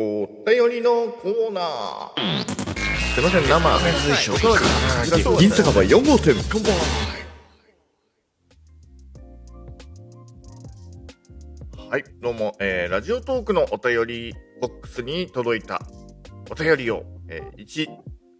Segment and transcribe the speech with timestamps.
[0.00, 2.44] お便りのコーナー。
[3.14, 3.56] すいません、生。
[3.56, 5.38] おかわり。
[5.40, 6.36] 銀酒場4号店。
[11.90, 15.82] はい、どうも、えー、ラジオトークのお便りボックスに届いた
[16.48, 17.88] お便りを、えー、1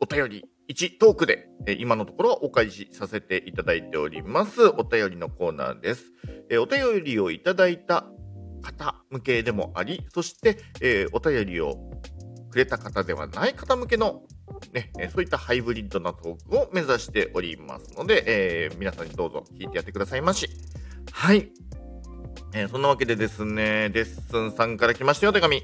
[0.00, 6.04] お便り、1トークで、えー、今のところお返しさせていただいておりますお便りのコーナーです。
[6.50, 8.06] えー、お便りをいただいた
[8.72, 11.90] 方向けでもあり、そして、えー、お便りを
[12.50, 14.22] くれた方ではない方向けの、
[14.72, 20.48] ね、そういったハイブリッドなトークを目指しておりますので、えー、皆さんにどうぞ聞いてやってくださいまし。
[21.12, 21.50] はい。
[22.54, 25.62] えー、そんなわけでですね、デッスンさんから来ましたよ、手紙。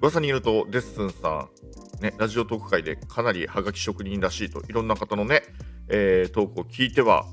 [0.00, 1.48] 噂によると、デッスンさ
[2.00, 5.42] ん、ね、ラジオトーク界でかなりハガキ職人らしいと、いろんな方のね、
[5.88, 7.24] えー、トークを聞いては、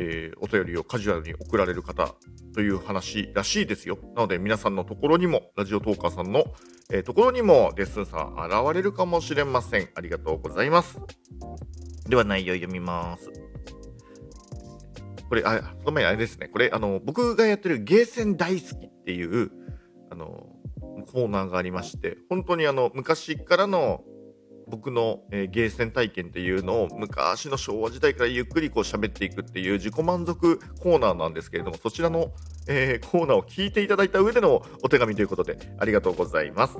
[0.00, 2.14] えー、お便りをカジュアルに送られる方
[2.54, 3.98] という話らしいですよ。
[4.14, 6.44] なので皆さんのところにも、ラジオトーカーさんの、
[6.90, 9.88] えー、ところにもデッスンさん現れるかもしれません。
[9.94, 11.00] ありがとうございます。
[12.08, 13.28] では内容読みます。
[15.28, 16.48] これ、あ、その前にあれですね。
[16.48, 19.50] これ、あの、僕がやってるゲーセン大好きっていう、
[20.10, 20.46] あの、
[21.12, 24.04] コーナーがありまして、本当にあの、昔からの
[24.70, 32.32] 僕の、えー、ゲーセン体験っていうのを昔の昭和時代からゆっくりこう喋っていくっていう自己満足コーナーなんですけれどもそちらの、
[32.68, 36.78] えー、コーナーを聞いていただいた上でのお手紙ということでありがとうございます。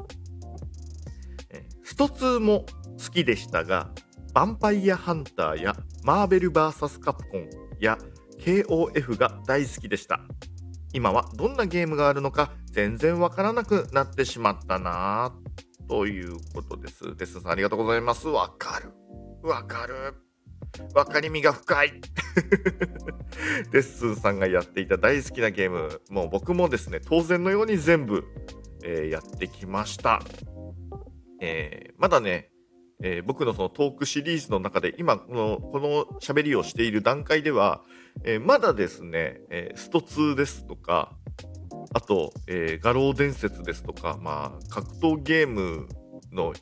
[1.50, 2.66] えー、スト2も
[3.02, 3.90] 好きでしたが
[4.34, 7.48] ヴァンパイアハンターやマーベル VS カプコン
[7.80, 7.98] や
[8.38, 10.20] KOF が大好きでした。
[10.92, 15.47] 今はどんなゲームがあるのか全然わからなくなってしまったなぁ
[15.88, 17.16] ということです。
[17.16, 18.28] デスさんありがとうございます。
[18.28, 18.92] わかる。
[19.42, 20.14] わかる。
[20.94, 22.00] 分かりみが深い。
[23.72, 28.24] デッスンさんがやっていた大好きなゲーム、もう僕もですね、当然のように全部、
[28.84, 30.22] えー、やってきました。
[31.40, 32.50] えー、まだね、
[33.02, 37.82] えー、僕のそのトークシリーズの中で今このこの喋りをしている段階では、
[38.24, 41.16] えー、まだですね、えー、スト2ですとか、
[41.94, 45.88] あと、えー、画廊伝説ですとか、まあ、格闘ゲーム
[46.32, 46.52] の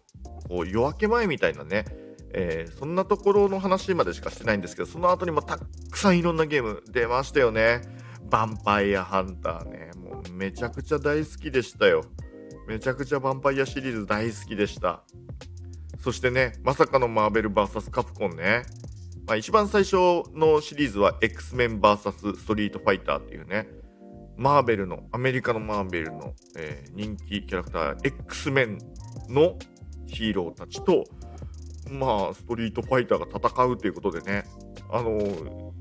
[0.48, 1.84] こう夜明け前みたいなね、
[2.32, 7.81] えー、そんなところの話までしかしてないんですけど、その後にもたくさんいろんなゲーム出ましたよね。
[8.28, 9.91] ヴァンパイアハンターね。
[9.97, 12.04] もうめちゃくちゃ大好きでしたよ。
[12.66, 15.03] めちゃくちゃヴァンパイアシリーズ大好きでした。
[16.00, 18.62] そしてね、まさかのマーベル VS カプコンね。
[19.26, 19.97] まあ、一番最初
[20.34, 23.66] のシリーズは X メン VS ストリートファイターっていうね、
[24.37, 28.79] マーベルの、アメリカのマーベルの、えー、人気キャラクター、X メン
[29.29, 29.59] の
[30.07, 31.05] ヒーローたちと、
[31.91, 34.45] まあ、ストリートファイターが戦うということでね、
[34.91, 35.73] あのー、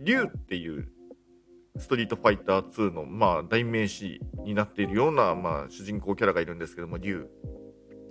[0.00, 0.88] 竜っていう
[1.78, 7.28] ストリートファイター2の、まあ、代名詞になっているような、まあ、主人公キャラがいるんですけども、竜。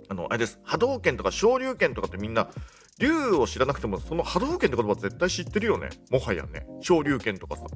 [0.08, 0.58] あの、あれです。
[0.64, 2.48] 波動拳とか昇竜拳とかってみんな、
[2.98, 5.90] 竜を知らなくても、その波動拳って言葉絶対知ってるよね。
[6.10, 6.66] もはやね。
[6.80, 7.66] 昇竜拳とかさ。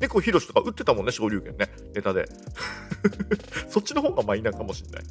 [0.00, 1.68] 猫ひろしとか打ってたもんね、昇竜拳ね。
[1.94, 2.28] ネタで。
[3.68, 5.02] そっちの方がマイナーかもしんない。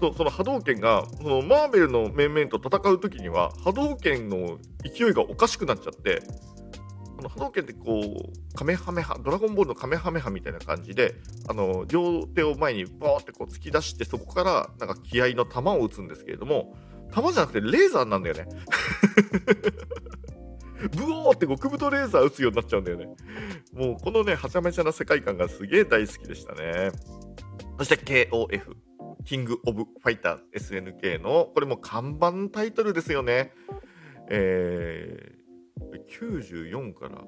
[0.00, 6.22] そうその波動拳がそのマーベルの面々と戦う時には波動拳の勢いがおかしくなっちゃって
[7.26, 11.14] の波動拳ってこうカメハメハドラゴンボールのカメハメハみたいな感じで
[11.48, 16.76] あの両手を前にバーってこう突き出してそこからなんか気合の球を打つんですけれども
[17.12, 18.46] 弾じゃなくてレーザーなんだよね
[20.92, 23.06] ブオーって極太レーザー撃つようになっちゃうんだよね。
[23.72, 26.90] もうこのね、はちゃめちゃな世界観がすげえ大好きでしたね。
[27.78, 28.74] そして KOF、
[29.24, 33.52] キング・オブ・ファイター SNK の、これも看板タイトルですよね。
[34.28, 37.22] えー、94から、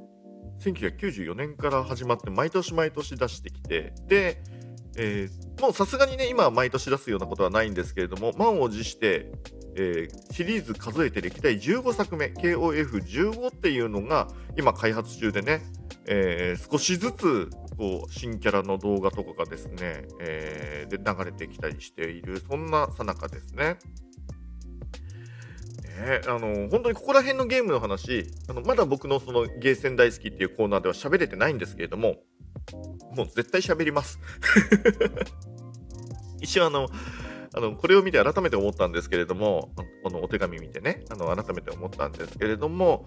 [0.61, 4.43] 1994年から始まって毎年毎年出してきて、で、
[4.97, 9.31] えー、もうさすがにね、今は毎年出すようなことはないんですけれども、満を持して、
[9.81, 15.63] えー、シリーズ数えて歴代15作目 KOF15 っていうのが今開発中でね、
[16.07, 23.77] えー、少しずつこう新キャラの動画とかがですね、えー、で流れてきたりしているそんなさなかですね。
[25.99, 32.19] ね、あの本当にここら辺のゲームの話あのまだ僕のそのゲーセン大好きっていうコーナーでは喋れてないんですけれども
[33.17, 34.21] もう絶対喋ります
[36.41, 36.89] 一応あの
[37.59, 39.73] あの、これを見て改めて思ったんですけれども、
[40.05, 43.07] このお手紙見てね、あの、改めて思ったんですけれども、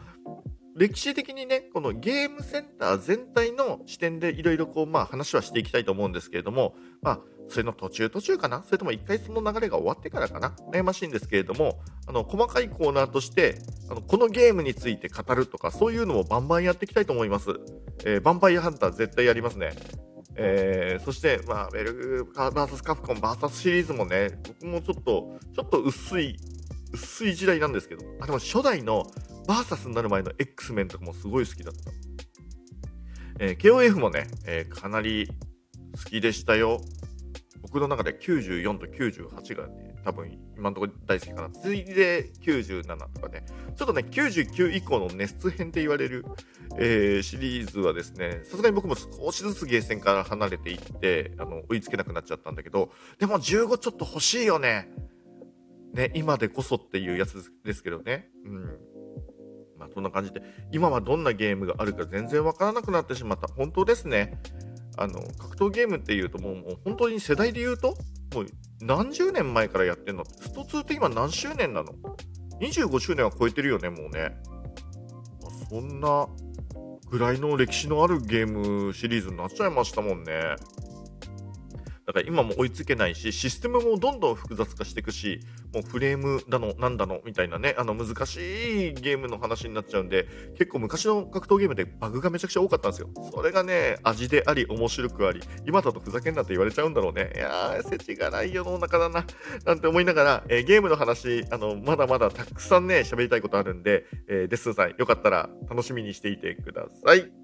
[0.76, 8.64] 歴史的にね、このゲームセンター全体の視点でいろいろこう、まあ話はしていきたいと思うんですけれども、まあ、それの途中途中かな？
[8.64, 10.54] それとも一回その流れが終わってからかな？
[10.74, 13.60] 悩ましいんですけれども、あの、細かいコーナーとして、
[13.90, 17.52] あの、このゲームについて語るとか、そういうのもバンバンやっていきたいと思います。
[18.04, 19.74] えー、ヴァンパイアハンター絶対やりますね。
[20.44, 26.36] えー、そして、まあ、ベルグ VS カプコン VS シリーズもね、僕もちょっと、ちょっと薄い、
[26.92, 29.06] 薄い時代なんですけど、あ、でも初代の
[29.48, 31.92] VS になる前の X メンとかもすごい好きだった。
[33.40, 35.30] えー、KOF もね、えー、かなり
[35.96, 36.82] 好きでしたよ。
[37.62, 41.50] 僕の中で94と98がね、多分今のところ大好きかな。
[41.50, 42.84] 次いで97
[43.14, 43.46] とかね、
[43.76, 46.26] ちょっとね、99以降の熱編って言われる、
[46.78, 54.92] えー、シリーズはですね、さすがに僕も少しずつゲーセンから離れていって、あの、追いつけなくなっちゃったんだけど、でも15ちょっと欲しいよね。
[55.94, 58.30] ね、今でこそっていうやつですけどね。
[58.46, 58.92] うん。
[59.78, 63.48] まあ、そんな感じで、今はどんなゲームがあるか全然わからなくなってしまった。
[63.48, 64.40] 本当ですね。
[64.98, 67.98] あの、格闘ゲームっていうともう、もう本当に世代で言うと、
[68.34, 68.48] もう
[68.82, 70.26] 何十年前からやってんの？
[70.26, 71.94] スト2って今何周年なの
[72.60, 74.32] ?25 周年は超えてるよね、もうね。
[75.70, 76.28] そんな
[77.10, 80.56] ぐらいの歴史のあるゲームシリーズになっちゃいましたもんね。
[82.12, 85.40] だから今も追いつけないし、システムもどんどん複雑化していくし、
[85.74, 90.28] もうフレームだの、なんだの、みたいなね、あの難しいゲームの話になっちゃうんで、
[90.58, 93.10] 結構昔の格闘ゲームでバグがめちゃくちゃ多かったんですよ。
[93.34, 97.32] それがね、味であり、面白くあり、今だとふざけんなって言われちゃうんだろうね。
[97.34, 99.26] いやー、世知がない世の中だな、
[99.66, 107.41] なんて思いながら、えー、ゲームの話、あの、まだまだたくさんね、喋りたいことあるんで、えー、デスンさん、よかったら楽しみにしていてください。